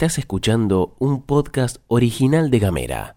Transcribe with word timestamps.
Estás 0.00 0.16
escuchando 0.16 0.96
un 0.98 1.20
podcast 1.20 1.76
original 1.86 2.50
de 2.50 2.58
Gamera. 2.58 3.16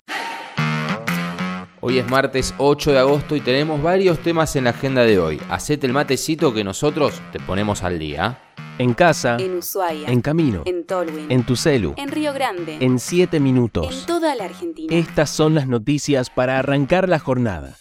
Hoy 1.79 1.97
es 1.99 2.09
martes 2.09 2.53
8 2.57 2.91
de 2.91 2.99
agosto 2.99 3.37
y 3.37 3.39
tenemos 3.39 3.81
varios 3.81 4.19
temas 4.19 4.53
en 4.57 4.65
la 4.65 4.71
agenda 4.71 5.03
de 5.03 5.17
hoy. 5.17 5.39
Hacete 5.49 5.87
el 5.87 5.93
matecito 5.93 6.53
que 6.53 6.65
nosotros 6.65 7.21
te 7.31 7.39
ponemos 7.39 7.83
al 7.83 7.99
día. 7.99 8.37
En 8.79 8.93
casa, 8.93 9.37
En 9.39 9.59
Ushuaia. 9.59 10.09
en 10.09 10.19
camino, 10.19 10.63
En 10.65 10.85
Tolwyn. 10.85 11.31
en 11.31 11.45
tu 11.45 11.55
celu, 11.55 11.93
En 11.95 12.09
Río 12.09 12.33
Grande. 12.33 12.79
en 12.81 12.99
7 12.99 13.37
En 13.37 13.43
minutos. 13.43 14.05
toda 14.05 14.35
la 14.35 14.43
Argentina. 14.43 14.93
Estas 14.93 15.29
son 15.29 15.55
las 15.55 15.67
noticias 15.69 16.29
para 16.29 16.59
arrancar 16.59 17.07
la 17.07 17.19
jornada. 17.19 17.77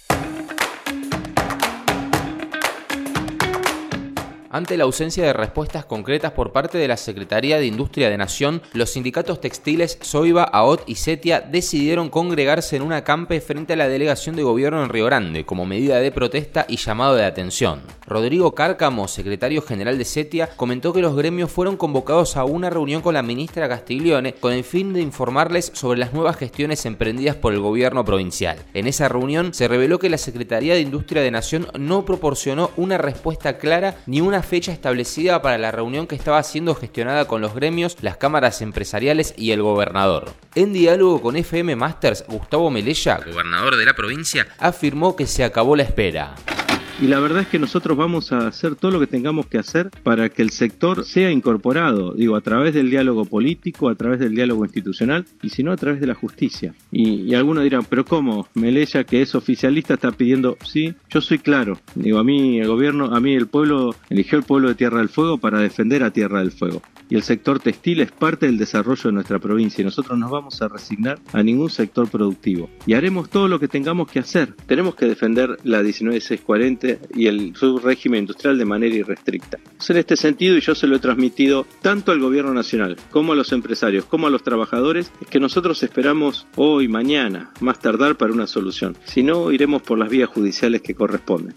Ante 4.54 4.76
la 4.76 4.84
ausencia 4.84 5.24
de 5.24 5.32
respuestas 5.32 5.86
concretas 5.86 6.32
por 6.32 6.52
parte 6.52 6.76
de 6.76 6.86
la 6.86 6.98
Secretaría 6.98 7.56
de 7.56 7.64
Industria 7.64 8.10
de 8.10 8.18
Nación, 8.18 8.60
los 8.74 8.90
sindicatos 8.90 9.40
textiles 9.40 9.96
Soiba, 10.02 10.42
AOT 10.42 10.82
y 10.86 10.96
Setia 10.96 11.40
decidieron 11.40 12.10
congregarse 12.10 12.76
en 12.76 12.82
un 12.82 12.92
acampe 12.92 13.40
frente 13.40 13.72
a 13.72 13.76
la 13.76 13.88
delegación 13.88 14.36
de 14.36 14.42
gobierno 14.42 14.84
en 14.84 14.90
Río 14.90 15.06
Grande 15.06 15.46
como 15.46 15.64
medida 15.64 16.00
de 16.00 16.12
protesta 16.12 16.66
y 16.68 16.76
llamado 16.76 17.14
de 17.14 17.24
atención. 17.24 17.80
Rodrigo 18.06 18.54
Cárcamo, 18.54 19.08
secretario 19.08 19.62
general 19.62 19.96
de 19.96 20.04
Setia, 20.04 20.50
comentó 20.54 20.92
que 20.92 21.00
los 21.00 21.16
gremios 21.16 21.50
fueron 21.50 21.78
convocados 21.78 22.36
a 22.36 22.44
una 22.44 22.68
reunión 22.68 23.00
con 23.00 23.14
la 23.14 23.22
ministra 23.22 23.70
Castiglione 23.70 24.34
con 24.34 24.52
el 24.52 24.64
fin 24.64 24.92
de 24.92 25.00
informarles 25.00 25.72
sobre 25.72 25.98
las 25.98 26.12
nuevas 26.12 26.36
gestiones 26.36 26.84
emprendidas 26.84 27.36
por 27.36 27.54
el 27.54 27.60
gobierno 27.60 28.04
provincial. 28.04 28.58
En 28.74 28.86
esa 28.86 29.08
reunión 29.08 29.54
se 29.54 29.66
reveló 29.66 29.98
que 29.98 30.10
la 30.10 30.18
Secretaría 30.18 30.74
de 30.74 30.82
Industria 30.82 31.22
de 31.22 31.30
Nación 31.30 31.68
no 31.78 32.04
proporcionó 32.04 32.70
una 32.76 32.98
respuesta 32.98 33.56
clara 33.56 33.96
ni 34.04 34.20
una 34.20 34.41
fecha 34.42 34.72
establecida 34.72 35.42
para 35.42 35.58
la 35.58 35.70
reunión 35.70 36.06
que 36.06 36.14
estaba 36.14 36.42
siendo 36.42 36.74
gestionada 36.74 37.26
con 37.26 37.40
los 37.40 37.54
gremios, 37.54 37.96
las 38.00 38.16
cámaras 38.16 38.62
empresariales 38.62 39.34
y 39.36 39.52
el 39.52 39.62
gobernador. 39.62 40.32
En 40.54 40.72
diálogo 40.72 41.22
con 41.22 41.36
FM 41.36 41.76
Masters, 41.76 42.24
Gustavo 42.28 42.70
Melella, 42.70 43.20
gobernador 43.24 43.76
de 43.76 43.86
la 43.86 43.94
provincia, 43.94 44.46
afirmó 44.58 45.16
que 45.16 45.26
se 45.26 45.44
acabó 45.44 45.76
la 45.76 45.84
espera. 45.84 46.34
Y 47.02 47.08
la 47.08 47.18
verdad 47.18 47.42
es 47.42 47.48
que 47.48 47.58
nosotros 47.58 47.98
vamos 47.98 48.30
a 48.30 48.46
hacer 48.46 48.76
todo 48.76 48.92
lo 48.92 49.00
que 49.00 49.08
tengamos 49.08 49.46
que 49.46 49.58
hacer 49.58 49.90
para 50.04 50.28
que 50.28 50.40
el 50.40 50.50
sector 50.50 51.04
sea 51.04 51.32
incorporado, 51.32 52.14
digo, 52.14 52.36
a 52.36 52.42
través 52.42 52.74
del 52.74 52.90
diálogo 52.90 53.24
político, 53.24 53.88
a 53.88 53.96
través 53.96 54.20
del 54.20 54.36
diálogo 54.36 54.64
institucional 54.64 55.24
y 55.42 55.48
si 55.48 55.64
no 55.64 55.72
a 55.72 55.76
través 55.76 56.00
de 56.00 56.06
la 56.06 56.14
justicia. 56.14 56.76
Y, 56.92 57.34
algunos 57.34 57.64
dirán, 57.64 57.84
pero 57.90 58.04
¿cómo? 58.04 58.46
Melella, 58.54 59.02
que 59.02 59.20
es 59.20 59.34
oficialista, 59.34 59.94
está 59.94 60.12
pidiendo, 60.12 60.56
sí, 60.64 60.94
yo 61.10 61.20
soy 61.20 61.40
claro. 61.40 61.80
Digo, 61.96 62.20
a 62.20 62.24
mí 62.24 62.60
el 62.60 62.68
gobierno, 62.68 63.06
a 63.06 63.18
mí 63.18 63.34
el 63.34 63.48
pueblo, 63.48 63.96
eligió 64.08 64.38
el 64.38 64.44
pueblo 64.44 64.68
de 64.68 64.76
Tierra 64.76 64.98
del 64.98 65.08
Fuego 65.08 65.38
para 65.38 65.58
defender 65.58 66.04
a 66.04 66.12
Tierra 66.12 66.38
del 66.38 66.52
Fuego. 66.52 66.82
Y 67.10 67.16
el 67.16 67.24
sector 67.24 67.58
textil 67.58 68.00
es 68.00 68.12
parte 68.12 68.46
del 68.46 68.58
desarrollo 68.58 69.02
de 69.02 69.12
nuestra 69.12 69.40
provincia 69.40 69.82
y 69.82 69.84
nosotros 69.84 70.18
no 70.18 70.30
vamos 70.30 70.62
a 70.62 70.68
resignar 70.68 71.18
a 71.32 71.42
ningún 71.42 71.68
sector 71.68 72.08
productivo. 72.08 72.70
Y 72.86 72.94
haremos 72.94 73.28
todo 73.28 73.48
lo 73.48 73.58
que 73.58 73.68
tengamos 73.68 74.08
que 74.08 74.20
hacer. 74.20 74.54
Tenemos 74.66 74.94
que 74.94 75.06
defender 75.06 75.58
la 75.64 75.82
19640 75.82 76.91
y 77.14 77.26
el 77.26 77.54
su 77.56 77.78
régimen 77.78 78.20
industrial 78.20 78.58
de 78.58 78.64
manera 78.64 78.94
irrestricta. 78.94 79.58
Es 79.78 79.90
en 79.90 79.96
este 79.98 80.16
sentido, 80.16 80.56
y 80.56 80.60
yo 80.60 80.74
se 80.74 80.86
lo 80.86 80.96
he 80.96 81.00
transmitido 81.00 81.66
tanto 81.80 82.12
al 82.12 82.20
gobierno 82.20 82.54
nacional 82.54 82.96
como 83.10 83.32
a 83.32 83.36
los 83.36 83.52
empresarios, 83.52 84.04
como 84.04 84.26
a 84.26 84.30
los 84.30 84.42
trabajadores, 84.42 85.12
es 85.20 85.28
que 85.28 85.40
nosotros 85.40 85.82
esperamos 85.82 86.46
hoy, 86.56 86.88
mañana, 86.88 87.50
más 87.60 87.80
tardar 87.80 88.16
para 88.16 88.32
una 88.32 88.46
solución. 88.46 88.96
Si 89.04 89.22
no, 89.22 89.52
iremos 89.52 89.82
por 89.82 89.98
las 89.98 90.08
vías 90.08 90.28
judiciales 90.28 90.82
que 90.82 90.94
corresponden. 90.94 91.54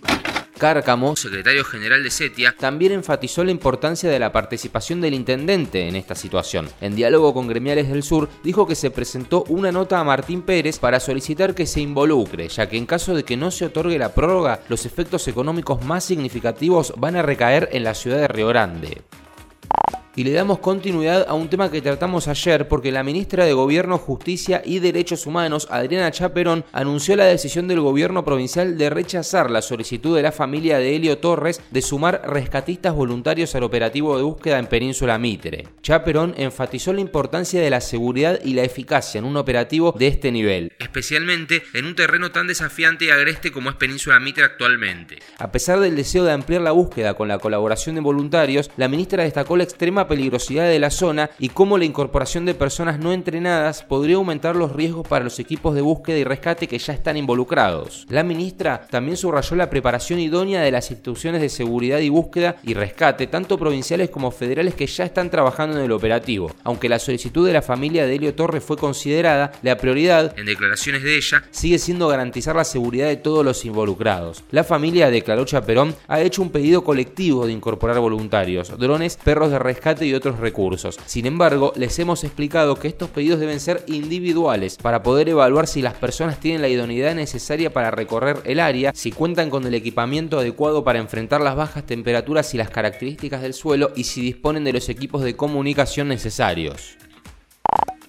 Cárcamo, 0.57 1.15
secretario 1.15 1.65
general 1.65 2.01
de 2.01 2.09
Setia, 2.09 2.55
también 2.57 2.93
enfatizó 2.93 3.43
la 3.43 3.51
importancia 3.51 4.09
de 4.09 4.19
la 4.19 4.31
participación 4.31 5.01
del 5.01 5.13
intendente 5.13 5.87
en 5.87 5.95
esta 5.95 6.15
situación. 6.15 6.69
En 6.79 6.95
diálogo 6.95 7.33
con 7.33 7.47
gremiales 7.47 7.89
del 7.89 8.03
sur, 8.03 8.29
dijo 8.43 8.65
que 8.65 8.75
se 8.75 8.89
presentó 8.89 9.43
una 9.49 9.71
nota 9.71 9.99
a 9.99 10.03
Martín 10.05 10.41
Pérez 10.41 10.79
para 10.79 11.01
solicitar 11.01 11.53
que 11.53 11.65
se 11.65 11.81
involucre, 11.81 12.47
ya 12.47 12.69
que 12.69 12.77
en 12.77 12.85
caso 12.85 13.13
de 13.13 13.23
que 13.23 13.35
no 13.35 13.51
se 13.51 13.65
otorgue 13.65 13.99
la 13.99 14.13
prórroga, 14.13 14.61
los 14.69 14.85
efectos 14.85 15.27
económicos 15.27 15.83
más 15.83 16.05
significativos 16.05 16.93
van 16.97 17.17
a 17.17 17.21
recaer 17.21 17.69
en 17.73 17.83
la 17.83 17.93
ciudad 17.93 18.17
de 18.17 18.27
Río 18.27 18.47
Grande 18.47 19.01
y 20.15 20.23
le 20.23 20.31
damos 20.31 20.59
continuidad 20.59 21.25
a 21.27 21.33
un 21.33 21.49
tema 21.49 21.69
que 21.69 21.81
tratamos 21.81 22.27
ayer 22.27 22.67
porque 22.67 22.91
la 22.91 23.03
ministra 23.03 23.45
de 23.45 23.53
Gobierno, 23.53 23.97
Justicia 23.97 24.61
y 24.63 24.79
Derechos 24.79 25.25
Humanos, 25.25 25.67
Adriana 25.69 26.11
Chaperón, 26.11 26.63
anunció 26.71 27.15
la 27.15 27.25
decisión 27.25 27.67
del 27.67 27.81
gobierno 27.81 28.23
provincial 28.23 28.77
de 28.77 28.89
rechazar 28.89 29.51
la 29.51 29.61
solicitud 29.61 30.15
de 30.15 30.21
la 30.21 30.31
familia 30.31 30.77
de 30.77 30.95
Helio 30.95 31.17
Torres 31.17 31.61
de 31.71 31.81
sumar 31.81 32.21
rescatistas 32.25 32.93
voluntarios 32.93 33.53
al 33.55 33.63
operativo 33.63 34.15
de 34.17 34.23
búsqueda 34.23 34.59
en 34.59 34.67
Península 34.67 35.17
Mitre. 35.17 35.67
Chaperón 35.81 36.33
enfatizó 36.37 36.93
la 36.93 37.01
importancia 37.01 37.61
de 37.61 37.69
la 37.69 37.81
seguridad 37.81 38.39
y 38.43 38.53
la 38.53 38.63
eficacia 38.63 39.19
en 39.19 39.25
un 39.25 39.37
operativo 39.37 39.93
de 39.97 40.07
este 40.07 40.31
nivel, 40.31 40.71
especialmente 40.79 41.63
en 41.73 41.85
un 41.85 41.95
terreno 41.95 42.31
tan 42.31 42.47
desafiante 42.47 43.05
y 43.05 43.09
agreste 43.09 43.51
como 43.51 43.69
es 43.69 43.75
Península 43.75 44.19
Mitre 44.19 44.45
actualmente. 44.45 45.19
A 45.37 45.51
pesar 45.51 45.79
del 45.79 45.95
deseo 45.95 46.23
de 46.23 46.31
ampliar 46.31 46.61
la 46.61 46.71
búsqueda 46.71 47.15
con 47.15 47.27
la 47.27 47.39
colaboración 47.39 47.95
de 47.95 48.01
voluntarios, 48.01 48.71
la 48.77 48.87
ministra 48.87 49.23
destacó 49.23 49.57
la 49.57 49.63
extrema 49.63 50.04
peligrosidad 50.07 50.67
de 50.67 50.79
la 50.79 50.89
zona 50.89 51.29
y 51.39 51.49
cómo 51.49 51.77
la 51.77 51.85
incorporación 51.85 52.45
de 52.45 52.53
personas 52.53 52.99
no 52.99 53.13
entrenadas 53.13 53.83
podría 53.83 54.17
aumentar 54.17 54.55
los 54.55 54.71
riesgos 54.71 55.07
para 55.07 55.23
los 55.23 55.39
equipos 55.39 55.75
de 55.75 55.81
búsqueda 55.81 56.17
y 56.17 56.23
rescate 56.23 56.67
que 56.67 56.77
ya 56.77 56.93
están 56.93 57.17
involucrados. 57.17 58.05
La 58.09 58.23
ministra 58.23 58.87
también 58.89 59.17
subrayó 59.17 59.55
la 59.55 59.69
preparación 59.69 60.19
idónea 60.19 60.61
de 60.61 60.71
las 60.71 60.91
instituciones 60.91 61.41
de 61.41 61.49
seguridad 61.49 61.99
y 61.99 62.09
búsqueda 62.09 62.57
y 62.63 62.73
rescate, 62.73 63.27
tanto 63.27 63.57
provinciales 63.57 64.09
como 64.09 64.31
federales 64.31 64.75
que 64.75 64.87
ya 64.87 65.05
están 65.05 65.29
trabajando 65.29 65.77
en 65.77 65.85
el 65.85 65.91
operativo. 65.91 66.51
Aunque 66.63 66.89
la 66.89 66.99
solicitud 66.99 67.45
de 67.45 67.53
la 67.53 67.61
familia 67.61 68.05
de 68.05 68.15
Helio 68.15 68.35
Torres 68.35 68.63
fue 68.63 68.77
considerada, 68.77 69.51
la 69.61 69.77
prioridad, 69.77 70.37
en 70.37 70.45
declaraciones 70.45 71.03
de 71.03 71.17
ella, 71.17 71.43
sigue 71.51 71.79
siendo 71.79 72.07
garantizar 72.07 72.55
la 72.55 72.63
seguridad 72.63 73.07
de 73.07 73.17
todos 73.17 73.45
los 73.45 73.63
involucrados. 73.65 74.43
La 74.51 74.63
familia, 74.63 75.09
declaró 75.09 75.45
Chaperón, 75.45 75.95
ha 76.07 76.21
hecho 76.21 76.41
un 76.41 76.51
pedido 76.51 76.83
colectivo 76.83 77.45
de 77.45 77.53
incorporar 77.53 77.99
voluntarios, 77.99 78.77
drones, 78.77 79.17
perros 79.23 79.51
de 79.51 79.59
rescate 79.59 79.94
y 80.03 80.13
otros 80.13 80.39
recursos. 80.39 80.99
Sin 81.05 81.25
embargo, 81.25 81.71
les 81.75 81.97
hemos 81.99 82.23
explicado 82.23 82.75
que 82.75 82.87
estos 82.87 83.09
pedidos 83.09 83.39
deben 83.39 83.59
ser 83.59 83.83
individuales 83.87 84.77
para 84.77 85.03
poder 85.03 85.29
evaluar 85.29 85.67
si 85.67 85.81
las 85.81 85.93
personas 85.93 86.39
tienen 86.39 86.61
la 86.61 86.69
idoneidad 86.69 87.15
necesaria 87.15 87.71
para 87.71 87.91
recorrer 87.91 88.41
el 88.45 88.59
área, 88.59 88.91
si 88.93 89.11
cuentan 89.11 89.49
con 89.49 89.65
el 89.65 89.73
equipamiento 89.73 90.39
adecuado 90.39 90.83
para 90.83 90.99
enfrentar 90.99 91.41
las 91.41 91.55
bajas 91.55 91.85
temperaturas 91.85 92.53
y 92.53 92.57
las 92.57 92.69
características 92.69 93.41
del 93.41 93.53
suelo 93.53 93.91
y 93.95 94.05
si 94.05 94.21
disponen 94.21 94.63
de 94.63 94.73
los 94.73 94.89
equipos 94.89 95.21
de 95.21 95.35
comunicación 95.35 96.07
necesarios 96.07 96.97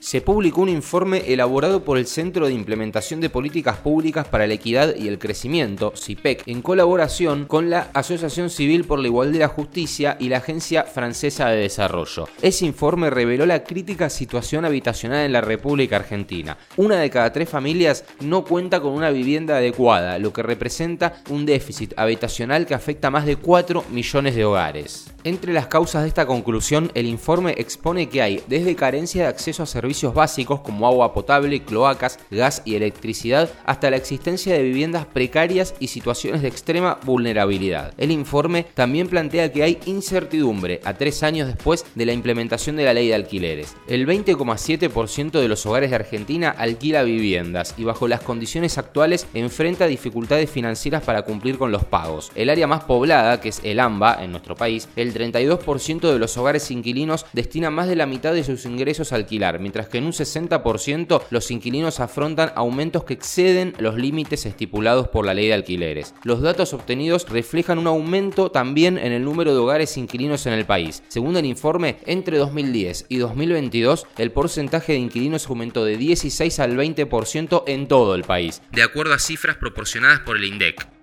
se 0.07 0.21
publicó 0.21 0.61
un 0.61 0.69
informe 0.69 1.25
elaborado 1.33 1.83
por 1.83 1.99
el 1.99 2.07
Centro 2.07 2.47
de 2.47 2.53
Implementación 2.53 3.21
de 3.21 3.29
Políticas 3.29 3.79
Públicas 3.79 4.29
para 4.29 4.47
la 4.47 4.55
Equidad 4.55 4.95
y 4.95 5.09
el 5.09 5.19
Crecimiento, 5.19 5.93
CIPEC, 5.97 6.45
en 6.47 6.63
colaboración 6.63 7.45
con 7.47 7.71
la 7.71 7.91
Asociación 7.93 8.49
Civil 8.49 8.85
por 8.85 9.01
la 9.01 9.09
Igualdad 9.09 9.35
y 9.35 9.39
la 9.39 9.49
Justicia 9.49 10.17
y 10.21 10.29
la 10.29 10.37
Agencia 10.37 10.85
Francesa 10.85 11.49
de 11.49 11.57
Desarrollo. 11.57 12.29
Ese 12.41 12.67
informe 12.67 13.11
reveló 13.11 13.47
la 13.47 13.65
crítica 13.65 14.09
situación 14.09 14.65
habitacional 14.65 15.27
en 15.27 15.33
la 15.33 15.41
República 15.41 15.97
Argentina. 15.97 16.57
Una 16.77 17.01
de 17.01 17.11
cada 17.11 17.33
tres 17.33 17.49
familias 17.49 18.05
no 18.21 18.45
cuenta 18.45 18.79
con 18.79 18.93
una 18.93 19.11
vivienda 19.11 19.57
adecuada, 19.57 20.21
lo 20.21 20.33
que 20.33 20.45
representa 20.45 21.15
un 21.31 21.47
déficit 21.47 21.95
habitacional 21.97 22.65
que 22.65 22.75
afecta 22.75 23.09
a 23.09 23.11
más 23.11 23.27
de 23.27 23.35
4 23.35 23.87
millones 23.91 24.37
de 24.37 24.45
hogares. 24.45 25.16
Entre 25.27 25.53
las 25.53 25.67
causas 25.67 26.03
de 26.03 26.09
esta 26.09 26.25
conclusión, 26.25 26.93
el 26.95 27.05
informe 27.05 27.57
expone 27.59 28.09
que 28.09 28.23
hay 28.23 28.45
desde 28.47 28.77
carencia 28.77 29.25
de 29.25 29.29
acceso 29.29 29.65
a 29.65 29.67
servicios 29.67 30.15
básicos 30.15 30.61
como 30.61 30.87
agua 30.87 31.13
potable, 31.13 31.65
cloacas, 31.65 32.21
gas 32.31 32.63
y 32.65 32.77
electricidad, 32.77 33.51
hasta 33.65 33.91
la 33.91 33.97
existencia 33.97 34.55
de 34.55 34.63
viviendas 34.63 35.05
precarias 35.07 35.75
y 35.81 35.89
situaciones 35.89 36.43
de 36.43 36.49
extrema 36.49 37.01
vulnerabilidad. 37.03 37.93
El 37.99 38.13
informe 38.13 38.67
también 38.75 39.09
plantea 39.09 39.51
que 39.51 39.65
hay 39.65 39.81
incertidumbre 39.87 40.81
a 40.85 40.95
tres 40.95 41.25
años 41.25 41.49
después 41.49 41.85
de 41.97 42.07
la 42.07 42.13
implementación 42.13 42.77
de 42.77 42.85
la 42.85 42.95
ley 42.95 43.09
de 43.09 43.17
alquileres. 43.17 43.75
El 43.89 44.07
20,7% 44.07 45.41
de 45.41 45.49
los 45.49 45.67
hogares 45.67 45.91
de 45.91 45.97
Argentina 45.97 46.51
alquila 46.57 47.03
viviendas 47.03 47.75
y 47.77 47.83
bajo 47.83 48.07
las 48.07 48.21
condiciones 48.21 48.79
actuales 48.79 49.27
enfrenta 49.35 49.89
dificultades 49.89 50.49
financieras 50.49 51.03
para 51.03 51.23
cumplir 51.23 51.59
con 51.59 51.73
los 51.73 51.83
pagos. 51.83 52.31
El 52.37 52.49
área 52.49 52.69
más 52.69 52.85
poblada, 52.85 53.41
que 53.41 53.49
es 53.49 53.61
el 53.65 53.81
AMBA 53.81 54.23
en 54.23 54.31
nuestro 54.31 54.55
país, 54.55 54.89
el 54.95 55.16
32% 55.17 56.13
de 56.13 56.19
los 56.19 56.37
hogares 56.37 56.71
inquilinos 56.71 57.27
destina 57.33 57.71
más 57.71 57.89
de 57.89 57.97
la 57.97 58.07
mitad 58.07 58.35
de 58.35 58.45
sus 58.45 58.67
ingresos 58.67 59.13
a 59.13 59.17
alquilar, 59.17 59.59
mientras 59.59 59.89
que 59.89 59.99
en 59.99 60.05
un 60.05 60.13
60% 60.13 61.23
los 61.31 61.51
inquilinos 61.51 62.01
afrontan 62.01 62.53
aumentos 62.55 63.05
que 63.05 63.15
exceden 63.15 63.75
los 63.79 63.97
límites 63.97 64.47
estipulados 64.47 65.09
por 65.09 65.25
la 65.25 65.35
ley 65.35 65.49
de 65.49 65.55
alquileres. 65.55 66.15
Los 66.25 66.43
datos 66.43 66.73
obtenidos 66.73 67.29
reflejan 67.29 67.79
un 67.79 67.87
aumento 67.87 68.51
también 68.51 68.99
en 68.99 69.13
el 69.13 69.25
número 69.25 69.53
de 69.53 69.61
hogares 69.61 69.97
inquilinos 69.97 70.47
en 70.47 70.53
el 70.53 70.65
país. 70.65 71.03
Según 71.09 71.37
el 71.37 71.47
informe, 71.47 71.97
entre 72.07 72.39
2010 72.39 73.07
y 73.09 73.17
2022 73.19 74.07
el 74.19 74.33
porcentaje 74.33 74.93
de 74.93 74.99
inquilinos 74.99 75.49
aumentó 75.49 75.85
de 75.85 75.97
16 75.97 76.59
al 76.61 76.77
20% 76.77 77.65
en 77.67 77.89
todo 77.89 78.15
el 78.15 78.25
país, 78.25 78.63
de 78.73 78.83
acuerdo 78.83 79.15
a 79.15 79.19
cifras 79.19 79.57
proporcionadas 79.57 80.21
por 80.21 80.37
el 80.37 80.45
INDEC. 80.45 80.96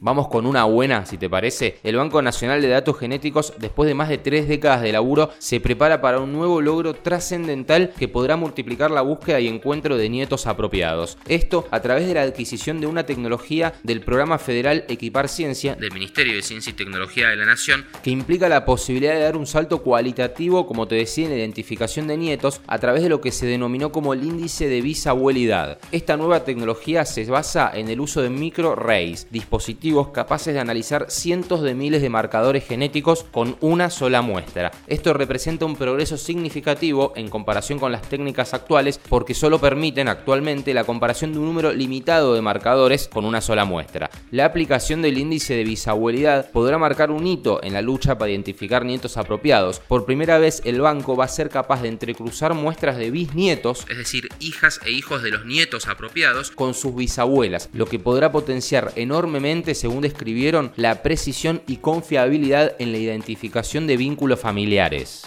Vamos 0.00 0.28
con 0.28 0.44
una 0.44 0.64
buena, 0.64 1.06
si 1.06 1.16
te 1.16 1.30
parece. 1.30 1.78
El 1.82 1.96
Banco 1.96 2.20
Nacional 2.20 2.60
de 2.60 2.68
Datos 2.68 2.98
Genéticos, 2.98 3.54
después 3.58 3.86
de 3.88 3.94
más 3.94 4.08
de 4.08 4.18
tres 4.18 4.48
décadas 4.48 4.82
de 4.82 4.92
laburo, 4.92 5.30
se 5.38 5.60
prepara 5.60 6.00
para 6.00 6.18
un 6.18 6.32
nuevo 6.32 6.60
logro 6.60 6.94
trascendental 6.94 7.92
que 7.96 8.08
podrá 8.08 8.36
multiplicar 8.36 8.90
la 8.90 9.00
búsqueda 9.00 9.40
y 9.40 9.48
encuentro 9.48 9.96
de 9.96 10.08
nietos 10.10 10.46
apropiados. 10.46 11.16
Esto 11.26 11.66
a 11.70 11.80
través 11.80 12.06
de 12.06 12.14
la 12.14 12.22
adquisición 12.22 12.80
de 12.80 12.86
una 12.86 13.06
tecnología 13.06 13.72
del 13.82 14.00
Programa 14.00 14.38
Federal 14.38 14.84
Equipar 14.88 15.28
Ciencia 15.28 15.74
del 15.76 15.92
Ministerio 15.92 16.34
de 16.34 16.42
Ciencia 16.42 16.70
y 16.70 16.74
Tecnología 16.74 17.28
de 17.28 17.36
la 17.36 17.46
Nación, 17.46 17.86
que 18.02 18.10
implica 18.10 18.48
la 18.48 18.64
posibilidad 18.64 19.14
de 19.14 19.20
dar 19.20 19.36
un 19.36 19.46
salto 19.46 19.82
cualitativo, 19.82 20.66
como 20.66 20.88
te 20.88 20.96
decía, 20.96 21.24
en 21.24 21.30
la 21.30 21.38
identificación 21.38 22.08
de 22.08 22.16
nietos 22.16 22.60
a 22.66 22.78
través 22.78 23.02
de 23.02 23.08
lo 23.08 23.20
que 23.20 23.32
se 23.32 23.46
denominó 23.46 23.92
como 23.92 24.12
el 24.12 24.24
índice 24.24 24.68
de 24.68 24.82
bisabuelidad. 24.82 25.78
Esta 25.92 26.16
nueva 26.16 26.44
tecnología 26.44 27.04
se 27.04 27.24
basa 27.24 27.70
en 27.72 27.88
el 27.88 28.00
uso 28.00 28.20
de 28.20 28.30
microarrays, 28.30 29.28
dispositivos 29.30 29.93
capaces 30.02 30.54
de 30.54 30.60
analizar 30.60 31.06
cientos 31.08 31.62
de 31.62 31.74
miles 31.74 32.02
de 32.02 32.08
marcadores 32.08 32.66
genéticos 32.66 33.24
con 33.30 33.56
una 33.60 33.90
sola 33.90 34.22
muestra. 34.22 34.72
Esto 34.86 35.12
representa 35.12 35.64
un 35.64 35.76
progreso 35.76 36.16
significativo 36.16 37.12
en 37.16 37.28
comparación 37.28 37.78
con 37.78 37.92
las 37.92 38.02
técnicas 38.02 38.54
actuales 38.54 39.00
porque 39.08 39.34
solo 39.34 39.60
permiten 39.60 40.08
actualmente 40.08 40.74
la 40.74 40.84
comparación 40.84 41.32
de 41.32 41.38
un 41.38 41.46
número 41.46 41.72
limitado 41.72 42.34
de 42.34 42.42
marcadores 42.42 43.08
con 43.08 43.24
una 43.24 43.40
sola 43.40 43.64
muestra. 43.64 44.10
La 44.30 44.46
aplicación 44.46 45.02
del 45.02 45.18
índice 45.18 45.54
de 45.54 45.64
bisabuelidad 45.64 46.50
podrá 46.50 46.78
marcar 46.78 47.10
un 47.10 47.26
hito 47.26 47.62
en 47.62 47.72
la 47.72 47.82
lucha 47.82 48.18
para 48.18 48.30
identificar 48.30 48.84
nietos 48.84 49.16
apropiados. 49.16 49.80
Por 49.80 50.04
primera 50.04 50.38
vez 50.38 50.60
el 50.64 50.80
banco 50.80 51.16
va 51.16 51.26
a 51.26 51.28
ser 51.28 51.50
capaz 51.50 51.82
de 51.82 51.88
entrecruzar 51.88 52.54
muestras 52.54 52.96
de 52.96 53.10
bisnietos, 53.10 53.86
es 53.88 53.98
decir, 53.98 54.28
hijas 54.40 54.80
e 54.84 54.90
hijos 54.90 55.22
de 55.22 55.30
los 55.30 55.44
nietos 55.44 55.86
apropiados, 55.86 56.50
con 56.50 56.74
sus 56.74 56.94
bisabuelas, 56.94 57.68
lo 57.72 57.86
que 57.86 57.98
podrá 57.98 58.32
potenciar 58.32 58.92
enormemente 58.96 59.73
según 59.74 60.02
describieron, 60.02 60.72
la 60.76 61.02
precisión 61.02 61.62
y 61.66 61.76
confiabilidad 61.76 62.74
en 62.78 62.92
la 62.92 62.98
identificación 62.98 63.86
de 63.86 63.96
vínculos 63.96 64.40
familiares 64.40 65.24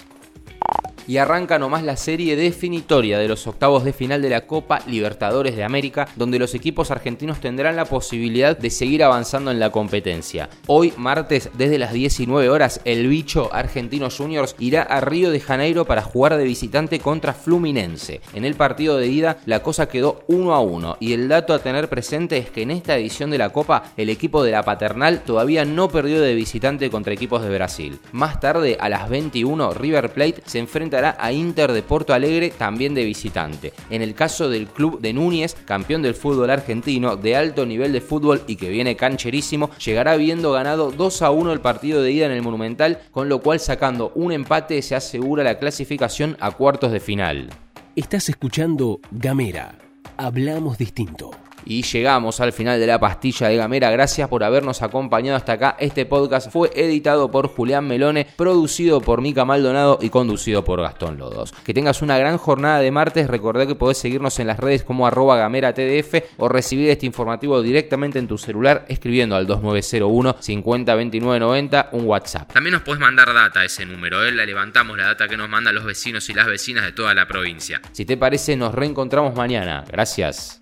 y 1.07 1.18
arranca 1.18 1.57
nomás 1.57 1.83
la 1.83 1.98
serie 1.98 2.36
definitoria 2.36 3.18
de 3.18 3.27
los 3.27 3.48
octavos 3.48 3.83
de 3.83 3.94
final 3.94 4.21
de 4.21 4.30
la 4.30 4.45
Copa 4.45 4.81
Libertadores 4.88 5.56
de 5.56 5.63
América, 5.63 6.07
donde 6.15 6.39
los 6.39 6.54
equipos 6.54 6.92
argentinos 6.92 7.39
tendrán 7.39 7.75
la 7.75 7.86
posibilidad 7.86 8.57
de 8.57 8.69
seguir 8.69 9.04
avanzando 9.04 9.51
en 9.51 9.59
la 9.59 9.71
competencia. 9.71 10.50
Hoy, 10.68 10.94
martes, 10.98 11.50
desde 11.57 11.80
las 11.80 11.94
19 11.94 12.50
horas, 12.50 12.81
el 12.86 13.07
bicho 13.07 13.50
Argentino 13.54 14.09
Juniors 14.09 14.56
irá 14.59 14.83
a 14.83 15.01
Río 15.01 15.31
de 15.31 15.39
Janeiro 15.39 15.86
para 15.86 16.01
jugar 16.01 16.38
de 16.38 16.44
visitante 16.44 17.00
contra 17.00 17.33
Fluminense. 17.33 18.21
En 18.33 18.45
el 18.45 18.56
partido 18.56 18.98
de 18.98 19.07
ida, 19.07 19.38
la 19.45 19.63
cosa 19.63 19.88
quedó 19.88 20.24
1 20.27 20.53
a 20.53 20.60
1 20.60 20.98
y 21.00 21.13
el 21.13 21.27
dato 21.27 21.53
a 21.53 21.60
tener 21.60 21.89
presente 21.89 22.38
es 22.38 22.50
que 22.50 22.63
en 22.63 22.71
esta 22.71 22.98
edición 22.98 23.30
de 23.30 23.38
la 23.38 23.50
Copa, 23.50 23.94
el 23.98 24.10
equipo 24.10 24.44
de 24.44 24.51
la 24.51 24.63
Paternal 24.63 25.24
todavía 25.24 25.65
no 25.65 25.89
perdió 25.89 26.21
de 26.21 26.36
visitante 26.36 26.89
contra 26.89 27.13
equipos 27.13 27.44
de 27.44 27.50
Brasil. 27.50 28.00
Más 28.12 28.39
tarde, 28.39 28.77
a 28.80 28.89
las 28.89 29.10
21, 29.10 29.74
River 29.74 30.12
Plate 30.12 30.42
se 30.45 30.60
enfrenta 30.60 30.96
a 31.05 31.31
Inter 31.31 31.71
de 31.71 31.81
Porto 31.81 32.13
Alegre 32.13 32.49
también 32.49 32.94
de 32.94 33.03
visitante. 33.03 33.73
En 33.89 34.01
el 34.01 34.13
caso 34.13 34.49
del 34.49 34.67
club 34.67 34.99
de 34.99 35.13
Núñez, 35.13 35.55
campeón 35.65 36.01
del 36.01 36.15
fútbol 36.15 36.49
argentino 36.49 37.15
de 37.15 37.35
alto 37.35 37.65
nivel 37.65 37.94
de 37.94 38.01
fútbol 38.01 38.41
y 38.47 38.55
que 38.55 38.69
viene 38.69 38.95
cancherísimo, 38.95 39.69
llegará 39.77 40.13
habiendo 40.13 40.51
ganado 40.51 40.91
2 40.91 41.21
a 41.21 41.31
1 41.31 41.53
el 41.53 41.61
partido 41.61 42.01
de 42.01 42.11
ida 42.11 42.25
en 42.25 42.31
el 42.31 42.41
Monumental, 42.41 42.99
con 43.11 43.29
lo 43.29 43.41
cual 43.41 43.59
sacando 43.59 44.11
un 44.15 44.31
empate 44.31 44.81
se 44.81 44.95
asegura 44.95 45.44
la 45.44 45.59
clasificación 45.59 46.38
a 46.39 46.51
cuartos 46.51 46.91
de 46.91 47.00
final. 47.00 47.50
Estás 47.95 48.29
escuchando 48.29 49.00
Gamera. 49.11 49.75
Hablamos 50.17 50.77
distinto. 50.77 51.31
Y 51.69 51.81
llegamos 51.81 52.39
al 52.39 52.53
final 52.53 52.79
de 52.79 52.87
la 52.87 52.97
pastilla 52.97 53.49
de 53.49 53.57
Gamera. 53.57 53.91
Gracias 53.91 54.29
por 54.29 54.41
habernos 54.41 54.81
acompañado 54.81 55.35
hasta 55.35 55.53
acá. 55.53 55.75
Este 55.77 56.05
podcast 56.05 56.49
fue 56.49 56.71
editado 56.73 57.29
por 57.29 57.49
Julián 57.49 57.85
Melone, 57.85 58.25
producido 58.37 59.01
por 59.01 59.21
Mica 59.21 59.43
Maldonado 59.43 59.99
y 60.01 60.09
conducido 60.09 60.63
por 60.63 60.81
Gastón 60.81 61.17
Lodos. 61.17 61.51
Que 61.65 61.73
tengas 61.73 62.01
una 62.01 62.17
gran 62.17 62.37
jornada 62.37 62.79
de 62.79 62.89
martes. 62.89 63.27
Recordá 63.27 63.67
que 63.67 63.75
podés 63.75 63.97
seguirnos 63.97 64.39
en 64.39 64.47
las 64.47 64.61
redes 64.61 64.83
como 64.83 65.05
arroba 65.07 65.35
gamera 65.35 65.73
tdf 65.73 66.37
o 66.37 66.47
recibir 66.47 66.89
este 66.89 67.05
informativo 67.05 67.61
directamente 67.61 68.17
en 68.17 68.29
tu 68.29 68.37
celular 68.37 68.85
escribiendo 68.87 69.35
al 69.35 69.45
2901 69.45 70.37
502990 70.39 71.89
un 71.91 72.05
WhatsApp. 72.05 72.53
También 72.53 72.75
nos 72.75 72.83
podés 72.83 73.01
mandar 73.01 73.33
data 73.33 73.59
a 73.59 73.65
ese 73.65 73.85
número. 73.85 74.25
¿eh? 74.25 74.31
La 74.31 74.45
levantamos 74.45 74.97
la 74.97 75.07
data 75.07 75.27
que 75.27 75.35
nos 75.35 75.49
mandan 75.49 75.75
los 75.75 75.83
vecinos 75.83 76.29
y 76.29 76.33
las 76.33 76.47
vecinas 76.47 76.85
de 76.85 76.93
toda 76.93 77.13
la 77.13 77.27
provincia. 77.27 77.81
Si 77.91 78.05
te 78.05 78.15
parece, 78.15 78.55
nos 78.55 78.73
reencontramos 78.73 79.35
mañana. 79.35 79.83
Gracias. 79.91 80.61